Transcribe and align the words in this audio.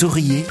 Souriez, 0.00 0.46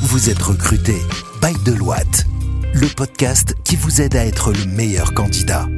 vous 0.00 0.30
êtes 0.30 0.42
recruté 0.42 0.96
by 1.40 1.52
Deloitte, 1.64 2.26
le 2.74 2.92
podcast 2.92 3.54
qui 3.62 3.76
vous 3.76 4.00
aide 4.00 4.16
à 4.16 4.26
être 4.26 4.52
le 4.52 4.64
meilleur 4.64 5.14
candidat. 5.14 5.68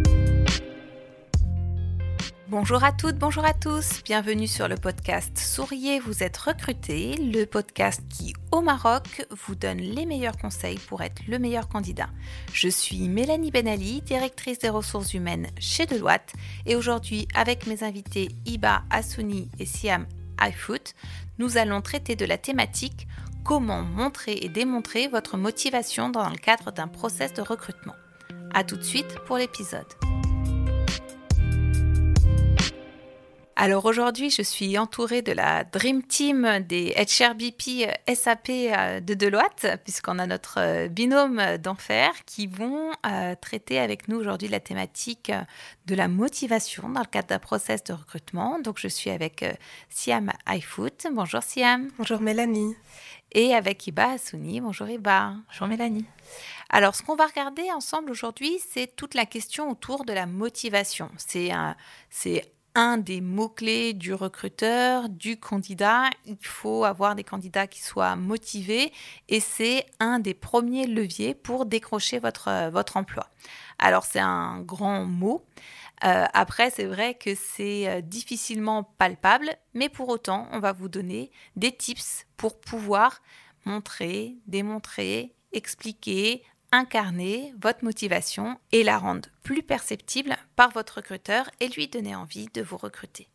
Bonjour 2.48 2.83
à 2.83 2.90
toutes, 2.90 3.19
bonjour 3.19 3.44
à 3.44 3.53
tous, 3.53 4.01
bienvenue 4.03 4.46
sur 4.46 4.67
le 4.67 4.76
podcast 4.76 5.37
Souriez, 5.37 6.01
vous 6.01 6.22
êtes 6.22 6.38
recruté, 6.38 7.17
le 7.17 7.44
podcast 7.44 8.01
qui 8.08 8.33
au 8.51 8.62
Maroc 8.62 9.26
vous 9.47 9.56
donne 9.56 9.81
les 9.81 10.06
meilleurs 10.06 10.38
conseils 10.38 10.79
pour 10.79 11.03
être 11.03 11.21
le 11.29 11.38
meilleur 11.38 11.69
candidat. 11.69 12.08
Je 12.54 12.69
suis 12.69 13.10
Mélanie 13.10 13.51
Benali, 13.51 14.01
directrice 14.01 14.60
des 14.60 14.71
ressources 14.71 15.13
humaines 15.13 15.49
chez 15.58 15.85
Deloitte 15.85 16.33
et 16.65 16.77
aujourd'hui 16.77 17.29
avec 17.34 17.66
mes 17.66 17.84
invités 17.84 18.30
Iba 18.47 18.84
Assouni 18.88 19.51
et 19.59 19.66
Siam 19.66 20.06
iFoot, 20.42 20.95
nous 21.43 21.59
allons 21.59 21.80
traiter 21.80 22.14
de 22.14 22.24
la 22.24 22.38
thématique 22.38 23.09
comment 23.45 23.83
montrer 23.83 24.38
et 24.42 24.48
démontrer 24.48 25.09
votre 25.09 25.37
motivation 25.37 26.09
dans 26.09 26.30
le 26.30 26.37
cadre 26.37 26.70
d'un 26.70 26.87
process 26.87 27.34
de 27.34 27.42
recrutement. 27.42 27.96
A 28.55 28.62
tout 28.62 28.77
de 28.77 28.84
suite 28.84 29.19
pour 29.27 29.38
l'épisode. 29.38 30.11
Alors 33.64 33.84
aujourd'hui, 33.84 34.28
je 34.28 34.42
suis 34.42 34.76
entourée 34.76 35.22
de 35.22 35.30
la 35.30 35.62
Dream 35.62 36.02
Team 36.02 36.64
des 36.66 36.92
HRBP 36.96 37.86
euh, 37.86 38.12
SAP 38.12 38.48
euh, 38.48 38.98
de 38.98 39.14
Deloitte, 39.14 39.68
puisqu'on 39.84 40.18
a 40.18 40.26
notre 40.26 40.58
euh, 40.58 40.88
binôme 40.88 41.58
d'enfer 41.58 42.10
qui 42.26 42.48
vont 42.48 42.90
traiter 43.40 43.78
avec 43.78 44.08
nous 44.08 44.16
aujourd'hui 44.16 44.48
la 44.48 44.58
thématique 44.58 45.30
de 45.86 45.94
la 45.94 46.08
motivation 46.08 46.88
dans 46.88 47.02
le 47.02 47.06
cadre 47.06 47.28
d'un 47.28 47.38
process 47.38 47.84
de 47.84 47.92
recrutement. 47.92 48.58
Donc 48.58 48.80
je 48.80 48.88
suis 48.88 49.10
avec 49.10 49.44
Siam 49.90 50.32
iFoot. 50.48 51.06
Bonjour 51.12 51.44
Siam. 51.44 51.88
Bonjour 51.98 52.20
Mélanie. 52.20 52.74
Et 53.30 53.54
avec 53.54 53.86
Iba 53.86 54.10
Assouni. 54.10 54.60
Bonjour 54.60 54.88
Iba. 54.88 55.34
Bonjour 55.47 55.69
Mélanie. 55.69 56.06
Alors, 56.69 56.97
ce 56.97 57.04
qu'on 57.04 57.14
va 57.14 57.26
regarder 57.26 57.70
ensemble 57.70 58.10
aujourd'hui, 58.10 58.58
c'est 58.72 58.97
toute 58.97 59.14
la 59.14 59.24
question 59.24 59.70
autour 59.70 60.04
de 60.04 60.12
la 60.12 60.26
motivation. 60.26 61.10
C'est 61.16 61.52
un, 62.75 62.98
des 62.98 63.20
mots-clés 63.20 63.92
du 63.92 64.15
recruteur, 64.15 65.09
du 65.09 65.39
candidat. 65.39 66.11
Il 66.27 66.37
faut 66.41 66.84
avoir 66.84 67.15
des 67.15 67.25
candidats 67.25 67.67
qui 67.67 67.83
soient 67.83 68.17
motivés 68.17 68.92
et 69.28 69.41
c'est 69.41 69.87
un 70.01 70.19
des 70.19 70.34
premiers 70.34 70.87
leviers 70.87 71.34
pour 71.34 71.67
décrocher 71.67 72.19
votre, 72.19 72.70
votre 72.70 72.97
emploi. 72.97 73.28
Alors 73.78 74.05
c'est 74.05 74.20
un 74.20 74.61
grand 74.61 75.05
mot. 75.05 75.45
Euh, 76.05 76.25
après, 76.33 76.70
c'est 76.70 76.87
vrai 76.87 77.15
que 77.15 77.34
c'est 77.34 77.89
euh, 77.89 78.00
difficilement 78.00 78.83
palpable, 78.83 79.50
mais 79.75 79.89
pour 79.89 80.09
autant, 80.09 80.48
on 80.50 80.59
va 80.59 80.73
vous 80.73 80.89
donner 80.89 81.31
des 81.55 81.70
tips 81.70 82.27
pour 82.37 82.61
pouvoir 82.61 83.23
montrer, 83.65 84.34
démontrer, 84.47 85.34
expliquer, 85.53 86.43
incarner 86.73 87.55
votre 87.61 87.84
motivation 87.84 88.59
et 88.73 88.83
la 88.83 88.98
rendre 88.98 89.28
plus 89.42 89.62
perceptible 89.62 90.37
par 90.56 90.70
votre 90.70 90.97
recruteur 90.97 91.51
et 91.61 91.69
lui 91.69 91.87
donner 91.87 92.17
envie 92.17 92.48
de 92.55 92.62
vous 92.62 92.78
recruter. 92.78 93.28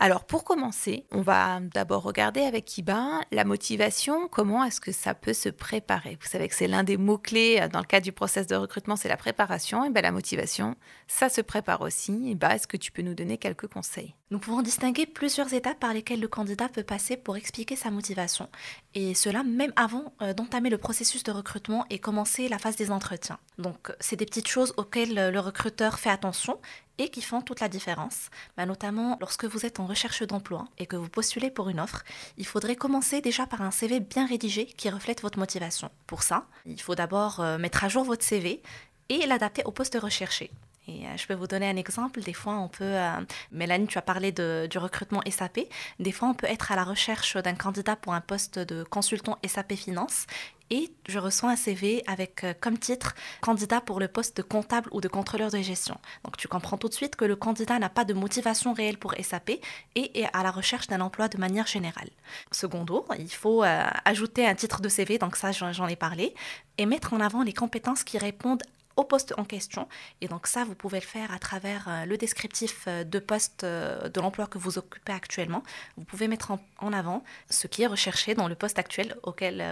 Alors 0.00 0.24
pour 0.24 0.44
commencer, 0.44 1.06
on 1.10 1.22
va 1.22 1.58
d'abord 1.60 2.04
regarder 2.04 2.42
avec 2.42 2.78
Iba 2.78 3.20
la 3.32 3.44
motivation, 3.44 4.28
comment 4.28 4.62
est-ce 4.62 4.80
que 4.80 4.92
ça 4.92 5.12
peut 5.12 5.32
se 5.32 5.48
préparer. 5.48 6.16
Vous 6.20 6.28
savez 6.28 6.46
que 6.46 6.54
c'est 6.54 6.68
l'un 6.68 6.84
des 6.84 6.96
mots-clés 6.96 7.58
euh, 7.60 7.68
dans 7.68 7.80
le 7.80 7.84
cadre 7.84 8.04
du 8.04 8.12
process 8.12 8.46
de 8.46 8.54
recrutement, 8.54 8.94
c'est 8.94 9.08
la 9.08 9.16
préparation. 9.16 9.84
Et 9.84 9.90
bien 9.90 10.02
la 10.02 10.12
motivation, 10.12 10.76
ça 11.08 11.28
se 11.28 11.40
prépare 11.40 11.80
aussi. 11.80 12.12
Iba, 12.12 12.54
est-ce 12.54 12.68
que 12.68 12.76
tu 12.76 12.92
peux 12.92 13.02
nous 13.02 13.14
donner 13.14 13.38
quelques 13.38 13.66
conseils? 13.66 14.14
Nous 14.30 14.38
pouvons 14.38 14.62
distinguer 14.62 15.04
plusieurs 15.04 15.52
étapes 15.52 15.80
par 15.80 15.92
lesquelles 15.92 16.20
le 16.20 16.28
candidat 16.28 16.68
peut 16.68 16.84
passer 16.84 17.16
pour 17.16 17.36
expliquer 17.36 17.74
sa 17.74 17.90
motivation. 17.90 18.48
Et 18.94 19.14
cela 19.14 19.42
même 19.42 19.72
avant 19.74 20.12
euh, 20.22 20.32
d'entamer 20.32 20.70
le 20.70 20.78
processus 20.78 21.24
de 21.24 21.32
recrutement 21.32 21.86
et 21.90 21.98
commencer 21.98 22.48
la 22.48 22.58
phase 22.58 22.76
des 22.76 22.92
entretiens. 22.92 23.38
Donc 23.58 23.92
c'est 23.98 24.16
des 24.16 24.26
petites 24.26 24.48
choses 24.48 24.74
auxquelles 24.76 25.18
euh, 25.18 25.30
le 25.32 25.40
recruteur 25.40 25.98
fait 25.98 26.10
attention 26.10 26.60
et 26.98 27.08
qui 27.08 27.22
font 27.22 27.40
toute 27.40 27.60
la 27.60 27.68
différence. 27.68 28.28
Bah, 28.56 28.66
notamment 28.66 29.16
lorsque 29.20 29.44
vous 29.44 29.64
êtes 29.64 29.80
en 29.80 29.86
recherche 29.86 30.22
d'emploi 30.22 30.66
et 30.78 30.86
que 30.86 30.96
vous 30.96 31.08
postulez 31.08 31.50
pour 31.50 31.68
une 31.68 31.80
offre, 31.80 32.04
il 32.36 32.46
faudrait 32.46 32.76
commencer 32.76 33.20
déjà 33.20 33.46
par 33.46 33.62
un 33.62 33.70
CV 33.70 34.00
bien 34.00 34.26
rédigé 34.26 34.66
qui 34.66 34.90
reflète 34.90 35.22
votre 35.22 35.38
motivation. 35.38 35.90
Pour 36.06 36.22
ça, 36.22 36.46
il 36.66 36.80
faut 36.80 36.94
d'abord 36.94 37.40
euh, 37.40 37.58
mettre 37.58 37.84
à 37.84 37.88
jour 37.88 38.04
votre 38.04 38.24
CV 38.24 38.62
et 39.08 39.26
l'adapter 39.26 39.62
au 39.64 39.70
poste 39.70 39.98
recherché. 40.00 40.50
Euh, 40.88 41.16
je 41.16 41.26
peux 41.26 41.34
vous 41.34 41.46
donner 41.46 41.68
un 41.68 41.76
exemple. 41.76 42.20
Des 42.20 42.32
fois, 42.32 42.58
on 42.58 42.68
peut, 42.68 42.84
euh, 42.84 43.20
Mélanie, 43.52 43.86
tu 43.86 43.98
as 43.98 44.02
parlé 44.02 44.32
du 44.32 44.78
recrutement 44.78 45.22
SAP. 45.28 45.60
Des 45.98 46.12
fois, 46.12 46.28
on 46.28 46.34
peut 46.34 46.46
être 46.46 46.72
à 46.72 46.76
la 46.76 46.84
recherche 46.84 47.36
d'un 47.36 47.54
candidat 47.54 47.96
pour 47.96 48.14
un 48.14 48.20
poste 48.20 48.58
de 48.58 48.84
consultant 48.84 49.38
SAP 49.46 49.74
Finance 49.74 50.26
et 50.70 50.90
je 51.08 51.18
reçois 51.18 51.50
un 51.50 51.56
CV 51.56 52.02
avec 52.06 52.44
euh, 52.44 52.52
comme 52.60 52.76
titre 52.76 53.14
candidat 53.40 53.80
pour 53.80 54.00
le 54.00 54.08
poste 54.08 54.36
de 54.36 54.42
comptable 54.42 54.90
ou 54.92 55.00
de 55.00 55.08
contrôleur 55.08 55.50
de 55.50 55.58
gestion. 55.58 55.96
Donc 56.24 56.36
tu 56.36 56.46
comprends 56.46 56.76
tout 56.76 56.88
de 56.88 56.94
suite 56.94 57.16
que 57.16 57.24
le 57.24 57.36
candidat 57.36 57.78
n'a 57.78 57.88
pas 57.88 58.04
de 58.04 58.12
motivation 58.12 58.74
réelle 58.74 58.98
pour 58.98 59.14
SAP 59.14 59.50
et 59.94 60.20
est 60.20 60.28
à 60.34 60.42
la 60.42 60.50
recherche 60.50 60.86
d'un 60.86 61.00
emploi 61.00 61.28
de 61.28 61.38
manière 61.38 61.66
générale. 61.66 62.10
Secondo, 62.50 63.06
il 63.18 63.32
faut 63.32 63.62
ajouter 64.04 64.46
un 64.46 64.54
titre 64.54 64.82
de 64.82 64.90
CV, 64.90 65.16
donc 65.16 65.36
ça 65.36 65.52
j'en 65.52 65.88
ai 65.88 65.96
parlé, 65.96 66.34
et 66.76 66.84
mettre 66.84 67.14
en 67.14 67.20
avant 67.20 67.42
les 67.42 67.54
compétences 67.54 68.04
qui 68.04 68.18
répondent 68.18 68.62
au 68.98 69.04
poste 69.04 69.32
en 69.38 69.44
question. 69.44 69.88
Et 70.20 70.28
donc 70.28 70.46
ça, 70.46 70.64
vous 70.64 70.74
pouvez 70.74 70.98
le 70.98 71.06
faire 71.06 71.32
à 71.32 71.38
travers 71.38 71.88
euh, 71.88 72.04
le 72.04 72.18
descriptif 72.18 72.84
euh, 72.88 73.04
de 73.04 73.18
poste 73.20 73.62
euh, 73.64 74.08
de 74.08 74.20
l'emploi 74.20 74.46
que 74.46 74.58
vous 74.58 74.76
occupez 74.76 75.12
actuellement. 75.12 75.62
Vous 75.96 76.04
pouvez 76.04 76.26
mettre 76.26 76.50
en, 76.50 76.92
avant 76.92 77.22
ce 77.48 77.68
qui 77.68 77.82
est 77.82 77.86
recherché 77.86 78.34
dans 78.34 78.48
le 78.48 78.56
poste 78.56 78.78
actuel 78.78 79.16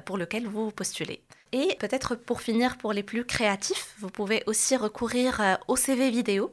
pour 0.05 0.17
lequel 0.17 0.47
vous 0.47 0.71
postulez. 0.71 1.23
Et 1.53 1.77
peut-être 1.79 2.15
pour 2.15 2.41
finir, 2.41 2.77
pour 2.77 2.93
les 2.93 3.03
plus 3.03 3.25
créatifs, 3.25 3.95
vous 3.99 4.11
pouvez 4.11 4.43
aussi 4.47 4.77
recourir 4.77 5.59
au 5.69 5.77
CV 5.77 6.11
vidéo. 6.11 6.53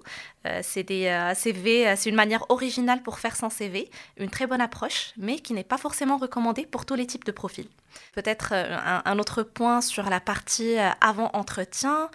c'est 0.62 0.84
des 0.84 1.32
CV, 1.36 1.96
c'est 1.96 2.10
une 2.10 2.16
manière 2.16 2.46
originale 2.50 3.02
pour 3.02 3.20
faire 3.20 3.36
son 3.36 3.50
CV, 3.50 3.90
une 4.18 4.30
très 4.30 4.46
bonne 4.46 4.62
approche, 4.62 5.14
mais 5.18 5.40
qui 5.40 5.54
n'est 5.54 5.64
pas 5.64 5.78
forcément 5.78 6.18
recommandée 6.18 6.66
pour 6.66 6.86
tous 6.86 6.96
les 6.96 7.08
types 7.08 7.26
de 7.26 7.32
profils. 7.32 7.68
Peut-être 8.14 8.54
un, 8.54 9.20
autre 9.20 9.44
point 9.44 9.82
sur 9.82 10.10
la 10.10 10.20
partie 10.20 10.76
avant 11.02 11.30
entretien, 11.34 12.10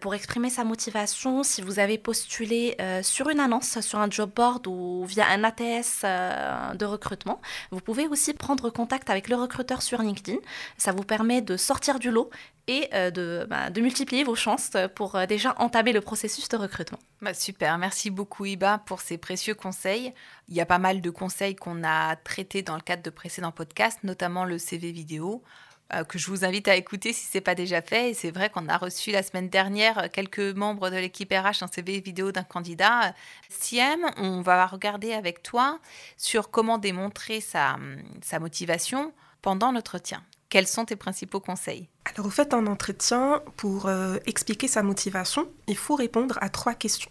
pour 0.00 0.14
exprimer 0.14 0.50
sa 0.50 0.64
motivation, 0.64 1.42
si 1.42 1.62
vous 1.62 1.78
avez 1.78 1.98
postulé 1.98 2.76
euh, 2.80 3.02
sur 3.02 3.30
une 3.30 3.40
annonce, 3.40 3.80
sur 3.80 3.98
un 3.98 4.10
job 4.10 4.30
board 4.34 4.66
ou 4.66 5.04
via 5.06 5.26
un 5.28 5.44
ATS 5.44 6.02
euh, 6.04 6.74
de 6.74 6.84
recrutement, 6.84 7.40
vous 7.70 7.80
pouvez 7.80 8.06
aussi 8.06 8.34
prendre 8.34 8.70
contact 8.70 9.10
avec 9.10 9.28
le 9.28 9.36
recruteur 9.36 9.82
sur 9.82 10.02
LinkedIn. 10.02 10.38
Ça 10.76 10.92
vous 10.92 11.02
permet 11.02 11.40
de 11.40 11.56
sortir 11.56 11.98
du 11.98 12.10
lot 12.10 12.23
et 12.66 12.88
euh, 12.94 13.46
bah, 13.46 13.70
de, 13.70 13.80
multiplier 13.80 14.24
vos 14.24 14.34
chances 14.34 14.70
pour 14.94 15.18
déjà 15.26 15.54
entamer 15.58 15.92
le 15.92 16.00
processus 16.00 16.48
de 16.48 16.56
recrutement. 16.56 16.98
Bah, 17.20 17.34
super, 17.34 17.76
merci 17.78 18.10
beaucoup 18.10 18.46
Iba 18.46 18.78
pour 18.86 19.00
ces 19.00 19.18
précieux 19.18 19.54
conseils. 19.54 20.12
Il 20.48 20.54
y 20.54 20.60
a 20.60 20.66
pas 20.66 20.78
mal 20.78 21.00
de 21.00 21.10
conseils 21.10 21.56
qu'on 21.56 21.84
a 21.84 22.16
traités 22.16 22.62
dans 22.62 22.76
le 22.76 22.80
cadre 22.80 23.02
de 23.02 23.10
précédents 23.10 23.52
podcasts, 23.52 24.02
notamment 24.02 24.44
le 24.44 24.58
CV 24.58 24.92
vidéo. 24.92 25.42
Euh, 25.92 26.02
que 26.02 26.18
je 26.18 26.30
vous 26.30 26.46
invite 26.46 26.66
à 26.66 26.76
écouter 26.76 27.12
si 27.12 27.26
ce 27.26 27.36
n'est 27.36 27.42
pas 27.42 27.54
déjà 27.54 27.82
fait. 27.82 28.10
Et 28.10 28.14
c'est 28.14 28.30
vrai 28.30 28.48
qu'on 28.48 28.68
a 28.68 28.78
reçu 28.78 29.10
la 29.10 29.22
semaine 29.22 29.50
dernière 29.50 29.98
euh, 29.98 30.08
quelques 30.10 30.38
membres 30.38 30.88
de 30.88 30.96
l'équipe 30.96 31.30
RH 31.30 31.62
un 31.62 31.66
CV 31.66 32.00
vidéo 32.00 32.32
d'un 32.32 32.42
candidat. 32.42 33.14
Siem, 33.50 34.06
on 34.16 34.40
va 34.40 34.66
regarder 34.66 35.12
avec 35.12 35.42
toi 35.42 35.78
sur 36.16 36.50
comment 36.50 36.78
démontrer 36.78 37.40
sa, 37.40 37.76
sa 38.22 38.38
motivation 38.38 39.12
pendant 39.42 39.72
l'entretien. 39.72 40.22
Quels 40.54 40.68
sont 40.68 40.84
tes 40.84 40.94
principaux 40.94 41.40
conseils? 41.40 41.88
Alors, 42.04 42.28
au 42.28 42.30
fait, 42.30 42.54
en 42.54 42.68
entretien, 42.68 43.42
pour 43.56 43.86
euh, 43.86 44.18
expliquer 44.24 44.68
sa 44.68 44.84
motivation, 44.84 45.48
il 45.66 45.76
faut 45.76 45.96
répondre 45.96 46.38
à 46.40 46.48
trois 46.48 46.74
questions. 46.74 47.10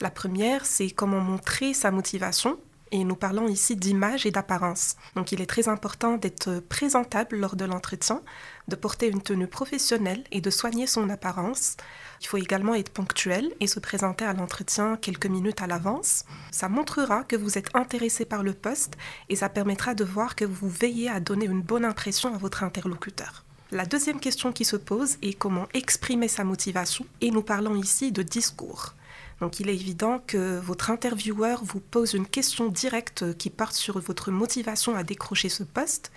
La 0.00 0.08
première, 0.08 0.64
c'est 0.64 0.88
comment 0.88 1.20
montrer 1.20 1.74
sa 1.74 1.90
motivation 1.90 2.58
et 2.90 3.04
nous 3.04 3.16
parlons 3.16 3.48
ici 3.48 3.76
d'image 3.76 4.26
et 4.26 4.30
d'apparence. 4.30 4.96
Donc 5.14 5.32
il 5.32 5.40
est 5.40 5.46
très 5.46 5.68
important 5.68 6.16
d'être 6.16 6.60
présentable 6.60 7.36
lors 7.36 7.56
de 7.56 7.64
l'entretien, 7.64 8.22
de 8.68 8.76
porter 8.76 9.08
une 9.08 9.22
tenue 9.22 9.46
professionnelle 9.46 10.24
et 10.30 10.40
de 10.40 10.50
soigner 10.50 10.86
son 10.86 11.08
apparence. 11.10 11.76
Il 12.20 12.26
faut 12.26 12.36
également 12.36 12.74
être 12.74 12.90
ponctuel 12.90 13.52
et 13.60 13.66
se 13.66 13.80
présenter 13.80 14.24
à 14.24 14.32
l'entretien 14.32 14.96
quelques 14.96 15.26
minutes 15.26 15.62
à 15.62 15.66
l'avance. 15.66 16.24
Ça 16.50 16.68
montrera 16.68 17.24
que 17.24 17.36
vous 17.36 17.58
êtes 17.58 17.74
intéressé 17.74 18.24
par 18.24 18.42
le 18.42 18.52
poste 18.52 18.94
et 19.28 19.36
ça 19.36 19.48
permettra 19.48 19.94
de 19.94 20.04
voir 20.04 20.36
que 20.36 20.44
vous 20.44 20.68
veillez 20.68 21.08
à 21.08 21.20
donner 21.20 21.46
une 21.46 21.62
bonne 21.62 21.84
impression 21.84 22.34
à 22.34 22.38
votre 22.38 22.62
interlocuteur. 22.62 23.44
La 23.70 23.84
deuxième 23.84 24.18
question 24.18 24.50
qui 24.50 24.64
se 24.64 24.76
pose 24.76 25.18
est 25.20 25.34
comment 25.34 25.68
exprimer 25.74 26.28
sa 26.28 26.42
motivation 26.42 27.04
et 27.20 27.30
nous 27.30 27.42
parlons 27.42 27.76
ici 27.76 28.12
de 28.12 28.22
discours. 28.22 28.94
Donc 29.40 29.60
il 29.60 29.68
est 29.68 29.74
évident 29.74 30.20
que 30.26 30.58
votre 30.58 30.90
intervieweur 30.90 31.62
vous 31.64 31.80
pose 31.80 32.14
une 32.14 32.26
question 32.26 32.68
directe 32.68 33.36
qui 33.38 33.50
porte 33.50 33.74
sur 33.74 33.98
votre 34.00 34.30
motivation 34.30 34.96
à 34.96 35.04
décrocher 35.04 35.48
ce 35.48 35.62
poste 35.62 36.10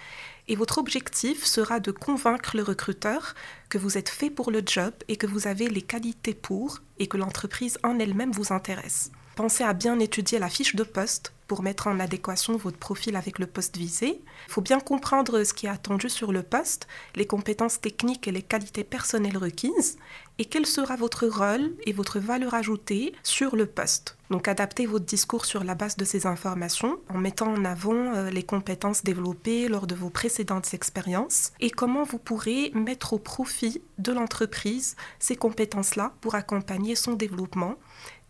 et 0.48 0.56
votre 0.56 0.80
objectif 0.80 1.46
sera 1.46 1.80
de 1.80 1.92
convaincre 1.92 2.58
le 2.58 2.64
recruteur 2.64 3.36
que 3.70 3.78
vous 3.78 3.98
êtes 3.98 4.10
fait 4.10 4.30
pour 4.30 4.52
le 4.52 4.62
job 4.66 4.94
et 5.08 5.16
que 5.16 5.28
vous 5.28 5.48
avez 5.48 5.70
les 5.70 5.82
qualités 5.82 6.34
pour 6.34 6.80
et 7.00 7.08
que 7.08 7.18
l'entreprise 7.18 7.78
en 7.84 8.00
elle-même 8.00 8.32
vous 8.32 8.52
intéresse. 8.52 9.12
Pensez 9.36 9.64
à 9.64 9.74
bien 9.74 10.00
étudier 10.00 10.40
la 10.40 10.50
fiche 10.50 10.76
de 10.76 10.84
poste 10.84 11.34
pour 11.52 11.64
mettre 11.64 11.88
en 11.88 12.00
adéquation 12.00 12.56
votre 12.56 12.78
profil 12.78 13.18
avec 13.18 13.38
le 13.38 13.46
poste 13.46 13.76
visé. 13.76 14.22
Il 14.48 14.54
faut 14.54 14.62
bien 14.62 14.80
comprendre 14.80 15.44
ce 15.44 15.54
qui 15.54 15.66
est 15.66 15.70
attendu 15.70 16.08
sur 16.08 16.32
le 16.32 16.44
poste, 16.44 16.88
les 17.18 17.28
compétences 17.28 17.82
techniques 17.82 18.26
et 18.26 18.32
les 18.32 18.42
qualités 18.42 18.86
personnelles 18.86 19.36
requises, 19.36 19.98
et 20.40 20.46
quel 20.46 20.66
sera 20.66 20.96
votre 20.96 21.28
rôle 21.28 21.76
et 21.86 21.92
votre 21.92 22.20
valeur 22.20 22.54
ajoutée 22.54 23.12
sur 23.22 23.58
le 23.58 23.66
poste. 23.66 24.18
Donc 24.30 24.48
adaptez 24.48 24.86
votre 24.86 25.04
discours 25.04 25.44
sur 25.44 25.66
la 25.66 25.76
base 25.76 25.98
de 25.98 26.06
ces 26.06 26.26
informations 26.26 27.02
en 27.10 27.18
mettant 27.18 27.52
en 27.52 27.66
avant 27.66 27.96
euh, 27.96 28.30
les 28.30 28.44
compétences 28.44 29.04
développées 29.04 29.68
lors 29.68 29.88
de 29.88 29.96
vos 29.96 30.10
précédentes 30.10 30.74
expériences 30.74 31.52
et 31.60 31.70
comment 31.70 32.04
vous 32.04 32.18
pourrez 32.18 32.72
mettre 32.76 33.12
au 33.12 33.20
profit 33.20 33.82
de 33.98 34.14
l'entreprise 34.14 34.96
ces 35.20 35.36
compétences-là 35.36 36.14
pour 36.22 36.36
accompagner 36.36 36.96
son 36.96 37.12
développement 37.12 37.76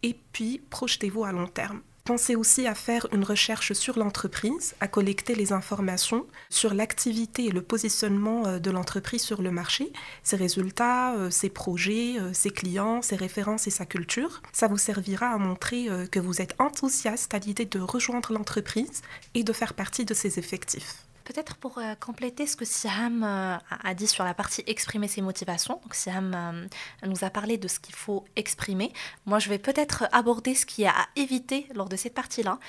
et 0.02 0.16
puis 0.34 0.60
projetez-vous 0.72 1.24
à 1.24 1.32
long 1.32 1.46
terme. 1.46 1.82
Pensez 2.04 2.36
aussi 2.36 2.66
à 2.66 2.74
faire 2.74 3.06
une 3.12 3.24
recherche 3.24 3.74
sur 3.74 4.00
l'entreprise, 4.00 4.74
à 4.80 4.88
collecter 4.88 5.36
les 5.36 5.54
informations 5.54 6.26
sur 6.50 6.74
l'activité 6.74 7.46
et 7.46 7.52
le 7.52 7.62
positionnement 7.62 8.48
euh, 8.48 8.60
de 8.60 8.72
l'entreprise 8.72 9.22
sur 9.22 9.42
le 9.44 9.52
marché, 9.52 9.94
ses 10.24 10.36
résultats, 10.36 11.14
euh, 11.14 11.30
ses 11.30 11.50
projets, 11.50 12.20
euh, 12.20 12.34
ses 12.34 12.50
clients, 12.50 13.04
ses 13.04 13.16
références 13.16 13.68
et 13.68 13.72
sa 13.72 13.86
culture. 13.86 14.42
Ça 14.52 14.68
vous 14.68 14.80
servira 14.80 15.28
à 15.28 15.38
montrer 15.38 15.88
que 16.12 16.20
vous 16.20 16.42
êtes 16.42 16.56
enthousiaste 16.60 17.34
à 17.34 17.40
l'idée 17.40 17.66
de 17.66 17.80
rejoindre 17.80 18.34
l'entreprise 18.34 19.02
et 19.34 19.44
de 19.44 19.54
faire 19.54 19.74
partie 19.74 20.06
de 20.06 20.14
ses 20.14 20.40
effectifs. 20.40 21.06
Peut-être 21.24 21.56
pour 21.58 21.78
euh, 21.78 21.96
compléter 21.96 22.48
ce 22.48 22.56
que 22.56 22.66
Siam 22.66 23.24
euh, 23.24 23.58
a 23.84 23.94
dit 23.94 24.08
sur 24.08 24.24
la 24.24 24.34
partie 24.34 24.64
exprimer 24.68 25.08
ses 25.08 25.22
motivations. 25.22 25.80
Donc 25.84 25.94
Siam 25.94 26.34
euh, 26.34 27.08
nous 27.08 27.24
a 27.24 27.30
parlé 27.30 27.58
de 27.58 27.68
ce 27.68 27.80
qu'il 27.80 27.96
faut 27.96 28.26
exprimer. 28.36 28.92
Moi, 29.26 29.40
je 29.40 29.50
vais 29.50 29.60
peut-être 29.60 30.06
aborder 30.12 30.56
ce 30.56 30.66
qui 30.66 30.84
est 30.84 30.88
à 30.88 31.08
éviter 31.16 31.68
lors 31.76 31.90
de 31.90 31.96
cette 31.96 32.14
partie-là. 32.14 32.60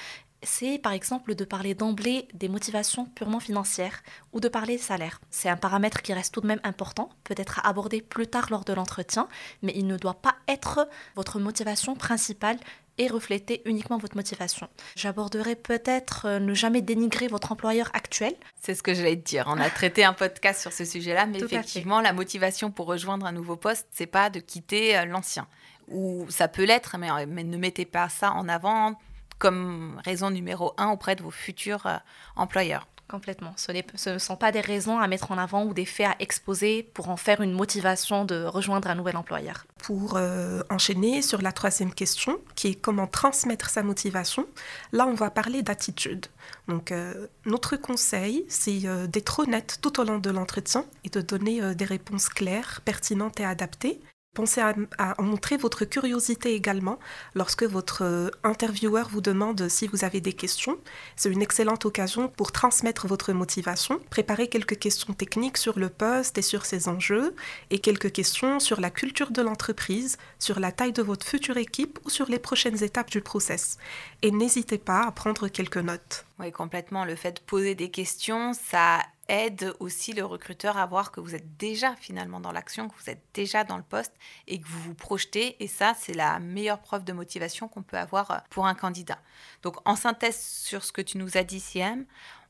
C'est 0.45 0.79
par 0.79 0.93
exemple 0.93 1.37
de 1.37 1.45
parler 1.45 1.75
d'emblée 1.75 2.27
des 2.35 2.49
motivations 2.49 3.07
purement 3.07 3.39
financières 3.39 4.03
ou 4.33 4.41
de 4.41 4.49
parler 4.49 4.77
salaire. 4.77 5.21
C'est 5.31 5.49
un 5.49 5.57
paramètre 5.57 6.03
qui 6.03 6.13
reste 6.13 6.35
tout 6.35 6.41
de 6.41 6.49
même 6.49 6.61
important, 6.65 7.11
peut-être 7.23 7.61
à 7.61 7.69
aborder 7.69 8.03
plus 8.03 8.27
tard 8.27 8.49
lors 8.51 8.65
de 8.65 8.73
l'entretien, 8.73 9.29
mais 9.63 9.73
il 9.77 9.87
ne 9.87 9.97
doit 9.97 10.21
pas 10.21 10.35
être 10.49 10.89
votre 11.15 11.39
motivation 11.39 11.95
principale 11.95 12.59
et 13.03 13.09
refléter 13.09 13.63
uniquement 13.65 13.99
votre 13.99 14.17
motivation. 14.17 14.69
J'aborderai 14.95 15.57
peut-être 15.57 16.27
euh, 16.27 16.39
ne 16.39 16.55
jamais 16.55 16.83
dénigrer 16.83 17.27
votre 17.27 17.51
employeur 17.53 17.91
actuel. 17.95 18.35
C'est 18.61 18.75
ce 18.75 18.83
que 18.83 18.95
j'allais 18.95 19.17
te 19.17 19.25
dire. 19.25 19.47
On 19.49 19.59
a 19.59 19.69
traité 19.71 20.05
un 20.05 20.13
podcast 20.13 20.61
sur 20.61 20.73
ce 20.73 20.85
sujet-là, 20.85 21.27
mais 21.27 21.41
effectivement, 21.41 22.01
la 22.01 22.13
motivation 22.13 22.71
pour 22.71 22.87
rejoindre 22.87 23.27
un 23.27 23.33
nouveau 23.33 23.57
poste, 23.57 23.89
c'est 23.91 24.07
pas 24.07 24.31
de 24.31 24.39
quitter 24.39 24.97
euh, 24.97 25.05
l'ancien. 25.05 25.49
Ou 25.89 26.27
ça 26.29 26.47
peut 26.47 26.65
l'être, 26.65 26.97
mais, 26.99 27.11
euh, 27.11 27.27
mais, 27.29 27.43
ne 27.43 27.57
mettez 27.57 27.85
pas 27.85 28.09
ça 28.09 28.33
en 28.33 28.49
avant 28.49 28.95
comme 29.39 30.01
raison 30.05 30.31
numéro 30.31 30.73
un 30.79 30.91
auprès 30.91 31.17
de 31.17 31.23
vos 31.25 31.33
futurs 31.33 31.89
employeurs. 32.37 32.87
Complètement. 33.13 33.53
Ce, 33.57 34.11
ne 34.11 34.19
sont 34.19 34.37
pas 34.37 34.53
des 34.53 34.63
raisons 34.63 34.99
à 34.99 35.07
mettre 35.07 35.33
en 35.33 35.37
avant 35.37 35.67
ou 35.67 35.75
des 35.75 35.85
faits 35.85 36.07
à 36.07 36.17
exposer 36.19 36.83
pour 36.95 37.11
en 37.11 37.19
faire 37.19 37.43
une 37.43 37.53
motivation 37.53 38.25
de 38.25 38.43
rejoindre 38.45 38.89
un 38.89 38.95
nouvel 38.95 39.19
employeur. 39.19 39.67
Pour 39.83 40.17
euh, 40.17 40.63
enchaîner 40.71 41.21
sur 41.21 41.43
la 41.43 41.53
troisième 41.53 41.93
question, 41.93 42.41
qui 42.55 42.69
est 42.69 42.75
comment 42.75 43.07
transmettre 43.07 43.69
sa 43.69 43.83
motivation, 43.83 44.47
là 44.93 45.07
on 45.07 45.13
va 45.13 45.29
parler 45.29 45.63
d'attitude. 45.63 46.25
Donc 46.69 46.91
euh, 46.91 47.27
notre 47.45 47.77
conseil, 47.77 48.47
c'est 48.49 48.87
euh, 48.87 49.07
d'être 49.07 49.41
honnête 49.41 49.79
tout 49.83 50.01
au 50.01 50.05
long 50.05 50.17
de 50.17 50.31
l'entretien 50.31 50.87
et 51.05 51.11
de 51.11 51.21
donner 51.21 51.75
des 51.75 51.85
réponses 51.85 52.31
claires, 52.31 52.81
pertinentes 52.83 53.41
et 53.41 53.45
adaptées. 53.45 54.01
Pensez 54.35 54.63
à, 54.63 54.75
montrer 55.21 55.59
votre 55.59 55.85
curiosité 55.85 56.55
également 56.55 56.99
lorsque 57.35 57.65
votre 57.65 58.03
euh, 58.03 58.31
intervieweur 58.45 59.11
vous 59.11 59.21
demande 59.21 59.69
si 59.69 59.87
vous 59.87 60.05
avez 60.05 60.23
des 60.23 60.33
questions. 60.33 60.79
C'est 61.17 61.31
une 61.31 61.43
excellente 61.43 61.85
occasion 61.85 62.29
pour 62.29 62.51
transmettre 62.51 63.07
votre 63.07 63.35
motivation. 63.35 64.01
Préparez 64.09 64.49
quelques 64.49 64.79
questions 64.79 65.13
techniques 65.13 65.59
sur 65.59 65.79
le 65.79 65.91
poste 65.91 66.39
et 66.39 66.43
sur 66.43 66.65
ses 66.65 66.89
enjeux 66.89 67.37
et 67.71 67.79
quelques 67.79 68.11
questions 68.11 68.59
sur 68.59 68.81
la 68.81 68.89
culture 68.89 69.33
de 69.33 69.43
l'entreprise, 69.43 70.17
sur 70.39 70.61
la 70.61 70.73
taille 70.73 70.93
de 70.93 71.03
votre 71.03 71.27
future 71.27 71.59
équipe 71.59 71.99
ou 72.07 72.09
sur 72.09 72.31
les 72.31 72.39
prochaines 72.39 72.83
étapes 72.83 73.11
du 73.11 73.21
process. 73.21 73.77
Et 74.23 74.31
n'hésitez 74.31 74.79
pas 74.79 75.03
à 75.03 75.13
prendre 75.13 75.49
quelques 75.49 75.77
notes. 75.77 76.25
Oui, 76.39 76.51
complètement. 76.53 77.05
Le 77.05 77.17
fait 77.17 77.33
de 77.33 77.41
poser 77.41 77.75
des 77.75 77.91
questions, 77.91 78.55
ça 78.55 79.01
aide 79.33 79.75
aussi 79.81 80.13
le 80.13 80.25
recruteur 80.25 80.77
à 80.77 80.85
voir 80.85 81.11
que 81.11 81.21
vous 81.21 81.35
êtes 81.35 81.57
déjà 81.57 81.97
finalement 81.97 82.39
dans 82.39 82.53
l'action, 82.53 82.89
que 82.89 82.95
vous 83.03 83.11
êtes 83.11 83.23
déjà 83.33 83.65
dans 83.65 83.79
le 83.79 83.83
poste 83.83 84.13
et 84.47 84.61
que 84.61 84.69
vous 84.69 84.81
vous 84.81 84.95
projetez. 84.95 85.57
Et 85.63 85.67
ça, 85.67 85.95
c'est 85.99 86.13
la 86.13 86.39
meilleure 86.39 86.81
preuve 86.81 87.05
de 87.05 87.15
motivation 87.15 87.67
qu'on 87.67 87.83
peut 87.83 87.97
avoir 87.97 88.31
euh, 88.31 88.37
pour 88.51 88.67
un 88.67 88.75
candidat. 88.75 89.19
Donc, 89.63 89.77
en 89.89 89.97
synthèse 89.97 90.39
sur 90.39 90.85
ce 90.85 90.93
que 90.93 91.01
tu 91.01 91.17
nous 91.17 91.39
as 91.39 91.45
dit, 91.45 91.61
Siem, 91.61 92.05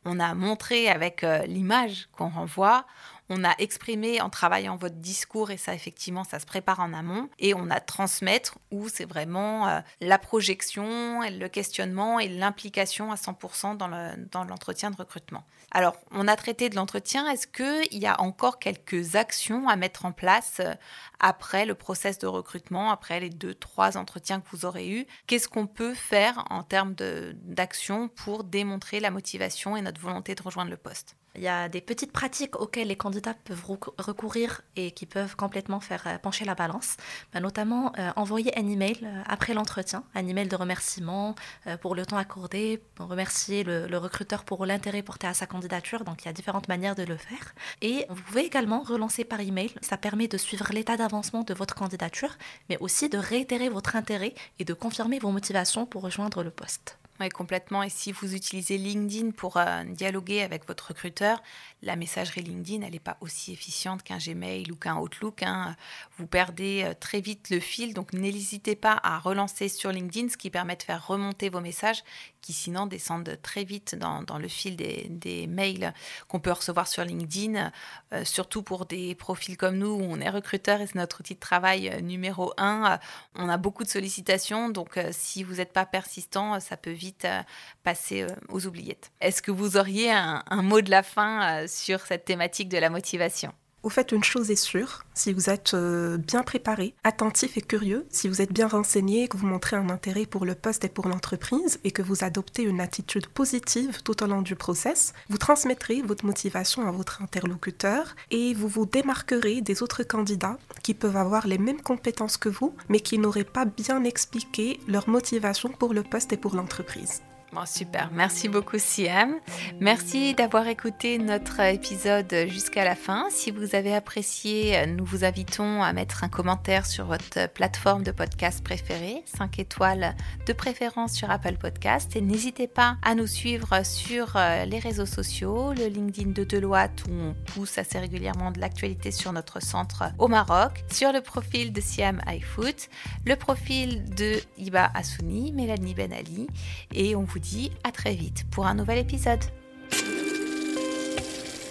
on 0.04 0.18
a 0.18 0.34
montré 0.34 0.88
avec 0.88 1.22
euh, 1.22 1.46
l'image 1.46 2.08
qu'on 2.12 2.28
renvoie, 2.28 2.84
on 3.28 3.44
a 3.44 3.54
exprimé 3.58 4.20
en 4.20 4.30
travaillant 4.30 4.76
votre 4.76 4.96
discours, 4.96 5.50
et 5.50 5.56
ça 5.56 5.74
effectivement, 5.74 6.24
ça 6.24 6.38
se 6.38 6.46
prépare 6.46 6.80
en 6.80 6.92
amont, 6.92 7.28
et 7.38 7.54
on 7.54 7.70
a 7.70 7.80
transmettre 7.80 8.58
où 8.70 8.88
c'est 8.88 9.04
vraiment 9.04 9.68
euh, 9.68 9.80
la 10.00 10.18
projection, 10.18 11.20
le 11.22 11.48
questionnement 11.48 12.18
et 12.18 12.28
l'implication 12.28 13.12
à 13.12 13.16
100% 13.16 13.76
dans 13.76 14.44
l'entretien 14.44 14.90
de 14.90 14.96
recrutement. 14.96 15.44
Alors, 15.70 15.96
on 16.10 16.28
a 16.28 16.36
traité 16.36 16.68
de 16.68 16.76
l'entretien, 16.76 17.26
est-ce 17.30 17.46
qu'il 17.46 17.98
y 17.98 18.06
a 18.06 18.20
encore 18.20 18.58
quelques 18.58 19.16
actions 19.16 19.68
à 19.68 19.76
mettre 19.76 20.04
en 20.04 20.12
place 20.12 20.58
euh, 20.60 20.74
après 21.18 21.64
le 21.64 21.74
process 21.74 22.18
de 22.18 22.26
recrutement, 22.26 22.90
après 22.90 23.20
les 23.20 23.30
deux, 23.30 23.54
trois 23.54 23.96
entretiens 23.96 24.40
que 24.40 24.48
vous 24.50 24.66
aurez 24.66 24.90
eus? 24.90 25.06
Qu'est-ce 25.26 25.48
qu'on 25.48 25.66
peut 25.66 25.94
faire 25.94 26.44
en 26.50 26.62
termes 26.62 26.94
d'actions 26.94 28.08
pour 28.08 28.44
démontrer 28.44 29.00
la 29.00 29.10
motivation 29.10 29.76
et 29.76 29.82
notre 29.82 30.00
volonté 30.00 30.34
de 30.34 30.42
rejoindre 30.42 30.70
le 30.70 30.76
poste? 30.76 31.16
Il 31.34 31.42
y 31.42 31.48
a 31.48 31.68
des 31.68 31.80
petites 31.80 32.12
pratiques 32.12 32.60
auxquelles 32.60 32.88
les 32.88 32.96
candidats 32.96 33.34
peuvent 33.34 33.64
recourir 33.98 34.60
et 34.76 34.90
qui 34.90 35.06
peuvent 35.06 35.34
complètement 35.36 35.80
faire 35.80 36.02
euh, 36.06 36.18
pencher 36.18 36.44
la 36.44 36.54
balance, 36.54 36.96
bah, 37.32 37.40
notamment 37.40 37.92
euh, 37.98 38.10
envoyer 38.16 38.56
un 38.58 38.68
email 38.68 38.98
euh, 39.02 39.22
après 39.26 39.54
l'entretien, 39.54 40.04
un 40.14 40.26
email 40.26 40.48
de 40.48 40.56
remerciement 40.56 41.34
pour 41.80 41.94
le 41.94 42.04
temps 42.04 42.16
accordé, 42.16 42.82
pour 42.94 43.08
remercier 43.08 43.64
le, 43.64 43.96
recruteur 43.98 44.44
pour 44.44 44.66
l'intérêt 44.66 45.02
porté 45.02 45.26
à 45.26 45.34
sa 45.34 45.46
candidature. 45.46 46.04
Donc 46.04 46.22
il 46.22 46.26
y 46.26 46.28
a 46.28 46.32
différentes 46.32 46.68
manières 46.68 46.94
de 46.94 47.04
le 47.04 47.16
faire. 47.16 47.54
Et 47.80 48.06
vous 48.08 48.22
pouvez 48.22 48.44
également 48.44 48.82
relancer 48.82 49.24
par 49.24 49.40
email. 49.40 49.72
Ça 49.80 49.96
permet 49.96 50.28
de 50.28 50.36
suivre 50.36 50.66
l'état 50.72 50.96
d'avancement 50.96 51.42
de 51.42 51.54
votre 51.54 51.74
candidature, 51.74 52.36
mais 52.68 52.76
aussi 52.78 53.08
de 53.08 53.18
réitérer 53.18 53.68
votre 53.68 53.96
intérêt 53.96 54.34
et 54.58 54.64
de 54.64 54.74
confirmer 54.74 55.18
vos 55.18 55.30
motivations 55.30 55.86
pour 55.86 56.02
rejoindre 56.02 56.42
le 56.42 56.50
poste. 56.50 56.98
Complètement. 57.30 57.82
Et 57.82 57.88
si 57.88 58.12
vous 58.12 58.34
utilisez 58.34 58.78
LinkedIn 58.78 59.30
pour 59.30 59.56
euh, 59.56 59.84
dialoguer 59.84 60.42
avec 60.42 60.66
votre 60.66 60.88
recruteur, 60.88 61.42
la 61.82 61.96
messagerie 61.96 62.42
LinkedIn, 62.42 62.84
elle 62.84 62.92
n'est 62.92 62.98
pas 62.98 63.16
aussi 63.20 63.52
efficiente 63.52 64.02
qu'un 64.02 64.18
Gmail 64.18 64.70
ou 64.70 64.76
qu'un 64.76 64.96
Outlook. 64.96 65.42
Hein. 65.42 65.76
Vous 66.18 66.26
perdez 66.26 66.82
euh, 66.84 66.94
très 66.98 67.20
vite 67.20 67.50
le 67.50 67.60
fil, 67.60 67.94
donc 67.94 68.12
n'hésitez 68.12 68.76
pas 68.76 68.98
à 69.02 69.18
relancer 69.18 69.68
sur 69.68 69.90
LinkedIn, 69.92 70.28
ce 70.28 70.36
qui 70.36 70.50
permet 70.50 70.76
de 70.76 70.82
faire 70.82 71.06
remonter 71.06 71.48
vos 71.48 71.60
messages 71.60 72.02
qui 72.40 72.52
sinon 72.52 72.86
descendent 72.86 73.38
très 73.40 73.62
vite 73.62 73.94
dans, 73.94 74.38
le 74.38 74.48
fil 74.48 74.74
des, 74.74 75.46
mails 75.46 75.94
qu'on 76.26 76.40
peut 76.40 76.50
recevoir 76.50 76.88
sur 76.88 77.04
LinkedIn, 77.04 77.70
euh, 78.12 78.24
surtout 78.24 78.64
pour 78.64 78.84
des 78.84 79.14
profils 79.14 79.56
comme 79.56 79.76
nous 79.76 79.92
où 79.92 80.02
on 80.02 80.18
est 80.18 80.28
recruteur 80.28 80.80
et 80.80 80.88
c'est 80.88 80.96
notre 80.96 81.20
outil 81.20 81.36
de 81.36 81.40
travail 81.40 82.02
numéro 82.02 82.52
un. 82.58 82.98
On 83.36 83.48
a 83.48 83.56
beaucoup 83.58 83.84
de 83.84 83.88
sollicitations, 83.88 84.70
donc 84.70 84.98
si 85.12 85.44
vous 85.44 85.54
n'êtes 85.56 85.72
pas 85.72 85.86
persistant, 85.86 86.58
ça 86.58 86.76
peut 86.76 86.90
vite 86.90 87.11
euh, 87.24 87.40
passer 87.82 88.22
euh, 88.22 88.28
aux 88.48 88.66
oubliettes. 88.66 89.12
Est-ce 89.20 89.42
que 89.42 89.50
vous 89.50 89.76
auriez 89.76 90.10
un, 90.10 90.42
mot 90.62 90.80
de 90.80 90.90
la 90.90 91.02
fin 91.02 91.62
euh, 91.62 91.66
sur 91.68 92.00
cette 92.00 92.24
thématique 92.24 92.68
de 92.68 92.78
la 92.78 92.90
motivation? 92.90 93.52
Vous 93.82 93.90
faites 93.90 94.12
une 94.12 94.24
chose 94.24 94.50
est 94.50 94.56
sûre, 94.56 95.04
si 95.14 95.32
vous 95.32 95.50
êtes 95.50 95.74
bien 95.74 96.42
préparé, 96.42 96.94
attentif 97.04 97.56
et 97.56 97.62
curieux, 97.62 98.06
si 98.10 98.28
vous 98.28 98.40
êtes 98.40 98.52
bien 98.52 98.68
renseigné, 98.68 99.28
que 99.28 99.36
vous 99.36 99.46
montrez 99.46 99.76
un 99.76 99.90
intérêt 99.90 100.26
pour 100.26 100.44
le 100.44 100.54
poste 100.54 100.84
et 100.84 100.88
pour 100.88 101.08
l'entreprise 101.08 101.80
et 101.84 101.90
que 101.90 102.02
vous 102.02 102.24
adoptez 102.24 102.62
une 102.62 102.80
attitude 102.80 103.26
positive 103.26 104.02
tout 104.02 104.22
au 104.22 104.26
long 104.26 104.42
du 104.42 104.56
process, 104.56 105.12
vous 105.28 105.38
transmettrez 105.38 106.02
votre 106.02 106.24
motivation 106.24 106.86
à 106.86 106.90
votre 106.90 107.22
interlocuteur 107.22 108.14
et 108.30 108.54
vous 108.54 108.68
vous 108.68 108.86
démarquerez 108.86 109.60
des 109.60 109.82
autres 109.82 110.02
candidats 110.02 110.58
qui 110.82 110.94
peuvent 110.94 111.16
avoir 111.16 111.46
les 111.46 111.58
mêmes 111.58 111.82
compétences 111.82 112.36
que 112.36 112.48
vous, 112.48 112.74
mais 112.88 113.00
qui 113.00 113.18
n'auraient 113.18 113.44
pas 113.44 113.64
bien 113.64 114.04
expliqué 114.04 114.80
leur 114.86 115.08
motivation 115.08 115.70
pour 115.70 115.94
le 115.94 116.02
poste 116.02 116.32
et 116.32 116.36
pour 116.36 116.54
l'entreprise 116.54 117.22
super, 117.66 118.10
merci 118.12 118.48
beaucoup 118.48 118.78
Siam. 118.78 119.34
Merci 119.78 120.34
d'avoir 120.34 120.66
écouté 120.66 121.18
notre 121.18 121.60
épisode 121.60 122.34
jusqu'à 122.48 122.84
la 122.84 122.96
fin. 122.96 123.28
Si 123.30 123.50
vous 123.50 123.74
avez 123.74 123.94
apprécié, 123.94 124.86
nous 124.86 125.04
vous 125.04 125.24
invitons 125.24 125.82
à 125.82 125.92
mettre 125.92 126.24
un 126.24 126.28
commentaire 126.28 126.86
sur 126.86 127.04
votre 127.04 127.48
plateforme 127.52 128.02
de 128.02 128.10
podcast 128.10 128.64
préférée, 128.64 129.22
5 129.26 129.58
étoiles 129.58 130.16
de 130.46 130.52
préférence 130.52 131.12
sur 131.12 131.30
Apple 131.30 131.54
Podcast. 131.54 132.16
Et 132.16 132.20
n'hésitez 132.20 132.66
pas 132.66 132.96
à 133.02 133.14
nous 133.14 133.26
suivre 133.26 133.84
sur 133.84 134.36
euh, 134.36 134.64
les 134.64 134.78
réseaux 134.78 135.06
sociaux, 135.06 135.72
le 135.74 135.86
LinkedIn 135.86 136.30
de 136.30 136.44
Deloitte 136.44 137.04
où 137.08 137.12
on 137.12 137.34
pousse 137.52 137.78
assez 137.78 137.98
régulièrement 137.98 138.50
de 138.50 138.60
l'actualité 138.60 139.10
sur 139.10 139.32
notre 139.32 139.62
centre 139.62 140.04
au 140.18 140.26
Maroc, 140.26 140.84
sur 140.90 141.12
le 141.12 141.20
profil 141.20 141.72
de 141.72 141.80
Siam 141.80 142.20
iFoot, 142.26 142.88
le 143.26 143.36
profil 143.36 144.04
de 144.16 144.40
Iba 144.58 144.90
Assouni, 144.94 145.52
Mélanie 145.52 145.94
Ben 145.94 146.12
Ali 146.12 146.48
et 146.92 147.14
on 147.14 147.24
vous 147.24 147.41
dis 147.42 147.70
à 147.84 147.92
très 147.92 148.14
vite 148.14 148.44
pour 148.50 148.66
un 148.66 148.74
nouvel 148.74 148.98
épisode. 148.98 149.40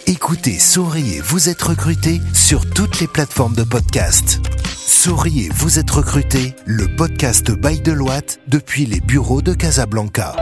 Écoutez 0.06 0.58
Souriez, 0.58 1.20
vous 1.20 1.48
êtes 1.48 1.62
recruté 1.62 2.20
sur 2.34 2.68
toutes 2.68 3.00
les 3.00 3.08
plateformes 3.08 3.54
de 3.54 3.64
podcast. 3.64 4.40
Souriez, 4.76 5.48
vous 5.54 5.78
êtes 5.78 5.90
recruté, 5.90 6.54
le 6.66 6.94
podcast 6.96 7.50
by 7.50 7.80
Deloitte 7.80 8.40
depuis 8.46 8.86
les 8.86 9.00
bureaux 9.00 9.42
de 9.42 9.54
Casablanca. 9.54 10.36